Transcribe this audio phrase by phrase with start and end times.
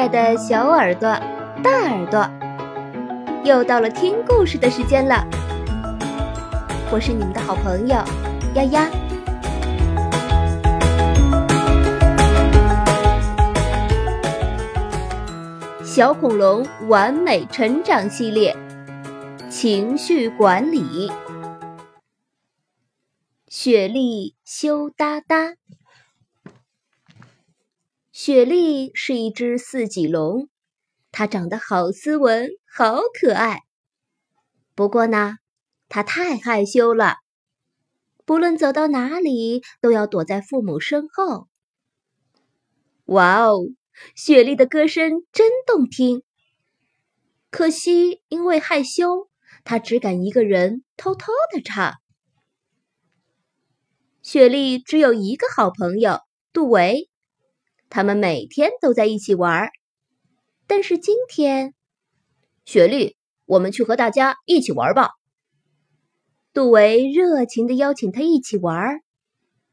[0.00, 1.10] 爱的小耳朵、
[1.62, 2.26] 大耳朵，
[3.44, 5.22] 又到了听故事的时间了。
[6.90, 8.02] 我是你们的好朋友
[8.54, 8.88] 丫丫。
[15.84, 18.56] 小恐龙完美成长系列，
[19.50, 21.12] 情绪管理。
[23.48, 25.56] 雪莉羞答答。
[28.22, 30.50] 雪莉是一只四脊龙，
[31.10, 33.62] 它长得好斯文，好可爱。
[34.74, 35.38] 不过呢，
[35.88, 37.14] 它太害羞了，
[38.26, 41.48] 不论走到哪里，都要躲在父母身后。
[43.06, 43.60] 哇哦，
[44.14, 46.22] 雪莉的歌声真动听。
[47.50, 49.30] 可惜因为害羞，
[49.64, 51.94] 她只敢一个人偷偷的唱。
[54.20, 56.20] 雪莉只有一个好朋友，
[56.52, 57.09] 杜维。
[57.90, 59.68] 他们每天都在一起玩，
[60.68, 61.74] 但是今天，
[62.64, 65.10] 雪莉，我们去和大家一起玩吧。
[66.52, 69.00] 杜维热情的邀请他一起玩，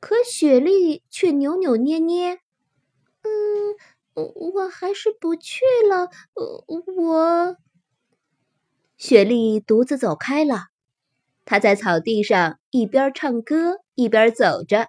[0.00, 2.40] 可雪莉却扭扭捏捏
[3.22, 3.76] ：“嗯，
[4.14, 6.08] 我还是不去了。”
[6.96, 7.56] 我，
[8.96, 10.68] 雪莉独自走开了。
[11.44, 14.88] 她在草地上一边唱歌一边走着。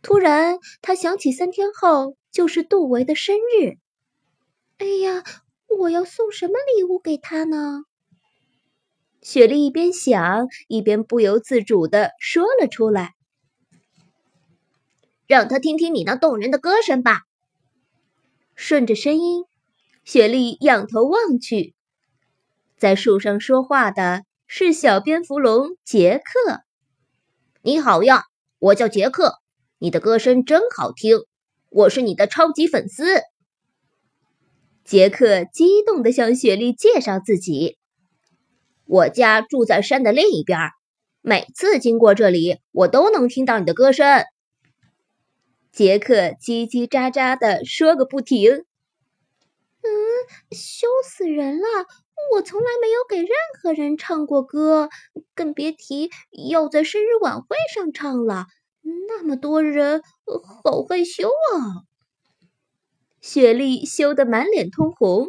[0.00, 3.78] 突然，他想起三天后就是杜维的生日。
[4.78, 5.24] 哎呀，
[5.78, 7.82] 我要送什么礼物给他呢？
[9.20, 13.14] 雪莉一边想，一边不由自主的说了出来
[15.26, 17.22] ：“让他听听你那动人的歌声吧。”
[18.54, 19.44] 顺着声音，
[20.04, 21.74] 雪莉仰头望去，
[22.76, 26.60] 在树上说话的是小蝙蝠龙杰克。
[27.62, 28.22] “你好呀，
[28.60, 29.40] 我叫杰克。”
[29.80, 31.18] 你的歌声真好听，
[31.70, 33.04] 我是你的超级粉丝。
[34.84, 37.78] 杰克激动地向雪莉介绍自己
[38.86, 40.58] ：“我家住在山的另一边，
[41.20, 44.24] 每次经过这里，我都能听到你的歌声。”
[45.70, 48.64] 杰克叽叽喳喳地说个不停。
[49.82, 49.90] “嗯，
[50.50, 51.66] 羞死人了！
[52.34, 53.28] 我从来没有给任
[53.62, 54.88] 何人唱过歌，
[55.36, 56.10] 更别提
[56.50, 58.46] 要在生日晚会上唱了。”
[58.82, 60.02] 那么多人，
[60.62, 61.84] 好害羞啊！
[63.20, 65.28] 雪莉羞得满脸通红。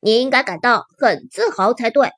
[0.00, 2.10] 你应该感到很自豪才对。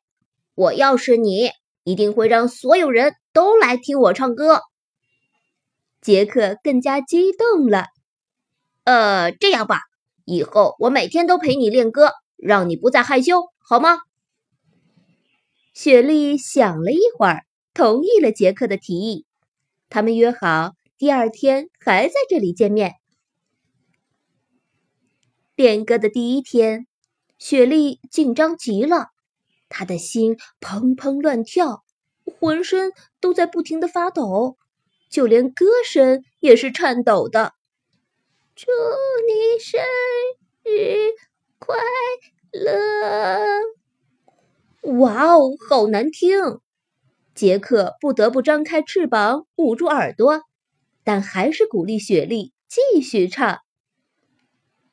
[0.55, 1.51] 我要是你，
[1.85, 4.61] 一定会让所有人都来听我唱歌。
[6.01, 7.87] 杰克更加激动了。
[8.85, 9.81] 呃，这样吧，
[10.25, 14.01] 以后我每天都陪你练歌，让你不再害羞，好吗？
[15.73, 19.27] 雪莉想了一会儿，同意了杰克的提议。
[19.89, 22.95] 他们约好第二天还在这里见面。
[25.55, 26.87] 练歌的第一天，
[27.39, 29.09] 雪莉紧张极了，
[29.69, 31.85] 她的心砰砰乱跳，
[32.25, 34.57] 浑身都在不停的发抖，
[35.11, 37.55] 就连歌声也是颤抖的。
[38.55, 38.67] 祝
[39.27, 39.81] 你生
[40.65, 41.13] 日
[41.59, 41.77] 快
[42.53, 43.47] 乐！
[44.99, 46.61] 哇哦，好难听！
[47.39, 50.43] 杰克不得不张开翅膀捂住耳朵，
[51.05, 53.61] 但还是鼓励雪莉继续唱。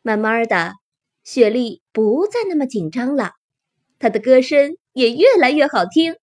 [0.03, 0.73] 慢慢的，
[1.23, 3.31] 雪莉不再那么紧张了，
[3.97, 6.17] 她的歌声也越来越好听。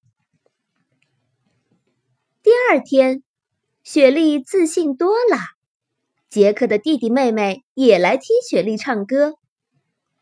[2.41, 3.25] 第二天，
[3.83, 5.39] 雪莉自信多了，
[6.31, 9.35] 杰克的弟弟妹妹也来听雪莉唱歌。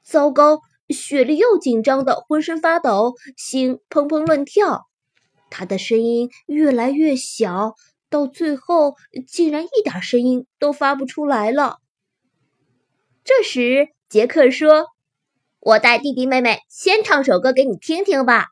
[0.03, 4.87] 糟糕，雪莉又紧张的浑身发抖，心砰砰乱跳。
[5.50, 7.75] 他的声音越来越小，
[8.09, 8.94] 到最后
[9.27, 11.78] 竟然一点声音都发不出来了。
[13.25, 14.87] 这时，杰克说
[15.61, 18.47] ：“我带弟弟妹妹先唱首歌给你听听吧。”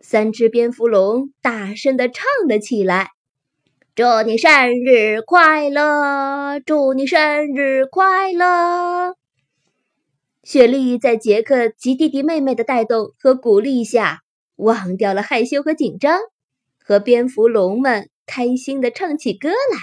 [0.00, 3.10] 三只蝙蝠龙大声的唱了起来
[3.94, 4.50] ：“祝你生
[4.84, 9.14] 日快乐，祝你生日快乐！”
[10.44, 14.20] 雪莉在杰克及弟弟妹妹的带动和鼓励下。
[14.56, 16.20] 忘掉了害羞和紧张，
[16.78, 19.78] 和蝙蝠龙们开心的唱起歌来。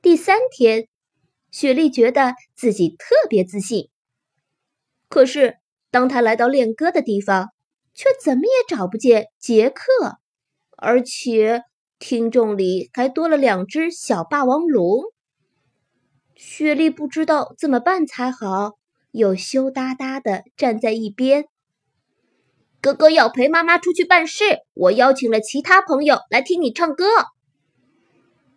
[0.00, 0.88] 第三天，
[1.50, 3.88] 雪莉觉得自己特别自信。
[5.08, 5.58] 可是，
[5.90, 7.50] 当她来到练歌的地方，
[7.94, 9.82] 却怎么也找不见杰克，
[10.76, 11.62] 而且
[11.98, 15.04] 听众里还多了两只小霸王龙。
[16.34, 18.72] 雪莉不知道怎么办才好，
[19.12, 21.44] 又羞答答的站在一边。
[22.82, 27.06] 哥哥要陪妈妈出去办事，我邀请了其他朋友来听你唱歌。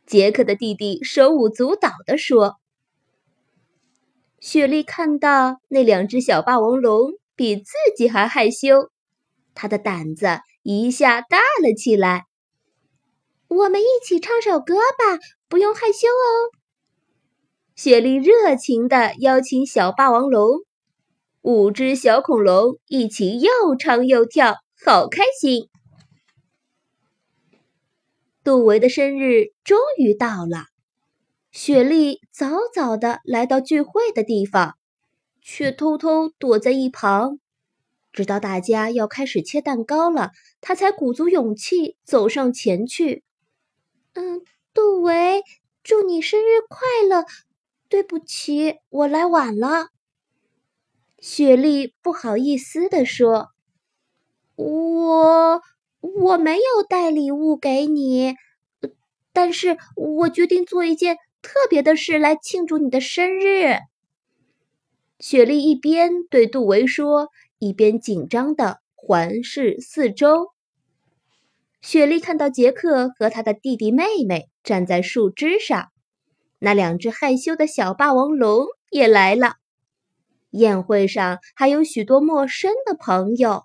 [0.08, 2.56] 杰克的弟弟手舞足蹈地说。
[4.40, 8.90] 雪莉看到那两只小霸王龙比自己还害羞，
[9.54, 12.24] 她的胆子一下大了起来。
[13.48, 16.50] 我们一起唱首歌吧，不用害羞哦。
[17.76, 20.62] 雪莉热情地邀请小霸王龙，
[21.46, 25.70] 五只小恐龙一起又唱又跳，好开心。
[28.44, 30.66] 杜维的生日终于到了。
[31.52, 34.74] 雪莉早早的来到聚会的地方，
[35.40, 37.38] 却偷偷躲在一旁，
[38.12, 40.32] 直到大家要开始切蛋糕了，
[40.62, 43.24] 她才鼓足勇气走上前去。
[44.14, 44.42] 嗯，
[44.74, 45.44] 杜维，
[45.84, 47.24] 祝你生日快乐！
[47.88, 49.90] 对不起，我来晚了。
[51.28, 53.48] 雪莉不好意思地说
[54.56, 55.62] ：“我
[56.00, 58.36] 我没有带礼物给你，
[59.34, 63.80] 但是我决定做一件。”特别的事来庆祝你的生日。
[65.20, 70.52] 雪莉一边对杜维说，一边紧张的环视四周。
[71.82, 75.88] 雪莉看到杰克和他的弟弟妹妹站在树枝上，
[76.60, 79.56] 那两只害羞的小霸王龙也来了。
[80.58, 83.64] 宴会上还有许多陌生的朋友。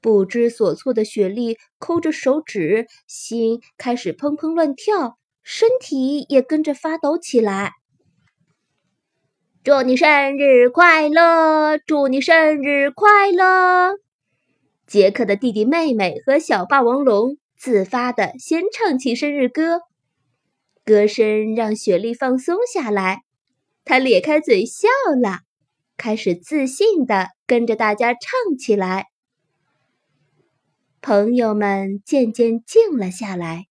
[0.00, 5.18] 不知所措的雪莉抠着手指，心开始砰砰乱跳。
[5.44, 7.72] 身体也跟着发抖起来。
[9.64, 11.78] 祝你生日快乐！
[11.84, 13.96] 祝你生日快乐！
[14.86, 19.80] 杰克的弟弟妹妹和小霸王龙自发的先唱起生日歌，
[20.84, 23.22] 歌声让雪莉放松下来，
[23.84, 24.88] 他咧开嘴笑
[25.22, 25.40] 了，
[25.96, 29.06] 开始自信的跟着大家唱起来。
[31.00, 33.66] 朋友们渐渐静了下来。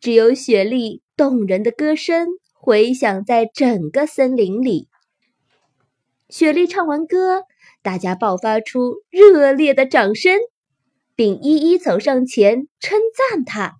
[0.00, 4.88] 只有雪莉动人的歌声回响在整个森林里。
[6.30, 7.42] 雪莉唱完歌，
[7.82, 10.38] 大家爆发出热烈的掌声，
[11.14, 12.98] 并一一走上前称
[13.30, 13.76] 赞她。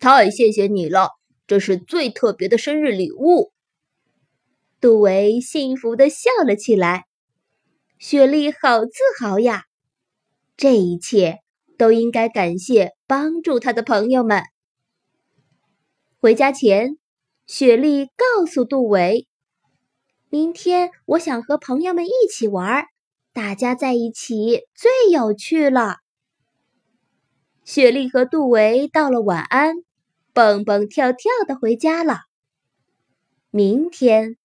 [0.00, 1.10] 太谢谢你了，
[1.46, 3.52] 这是最特别的生日礼物。
[4.86, 7.06] 杜维幸福的笑了起来。
[7.98, 9.64] 雪莉好自豪呀，
[10.56, 11.40] 这一切。
[11.76, 14.44] 都应该感谢帮助他的朋友们。
[16.20, 16.98] 回家前，
[17.46, 19.26] 雪莉告诉杜维
[20.30, 22.86] ：“明天我想和朋友们一起玩，
[23.32, 25.96] 大家在一起最有趣了。”
[27.66, 29.74] 雪莉和杜维道了晚安，
[30.32, 32.20] 蹦蹦跳跳的回家了。
[33.50, 34.36] 明天，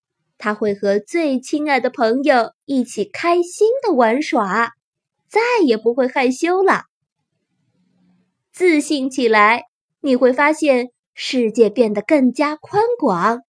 [0.41, 4.71] 他会和最亲爱的朋友一起开心的玩耍，
[5.29, 6.85] 再也不会害羞了。
[8.51, 9.65] 自信起来，
[10.01, 13.41] 你会发现世界变得更加宽广，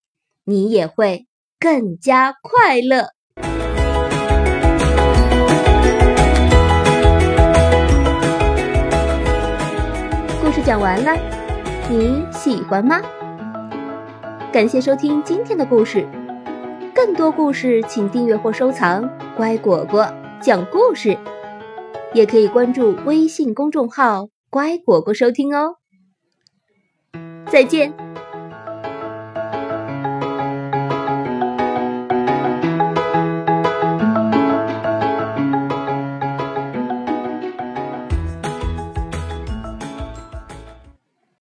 [0.44, 1.26] 你也会
[1.58, 3.08] 更加快乐。
[10.42, 11.16] 故事讲完了，
[11.88, 13.00] 你喜欢吗？
[14.52, 16.06] 感谢收听今天的故事，
[17.04, 20.08] 更多故事请订阅或收藏“乖果果
[20.40, 21.19] 讲故事”，
[22.14, 24.29] 也可以关注微信公众号。
[24.48, 25.79] 乖果果收听哦，
[27.50, 28.11] 再见。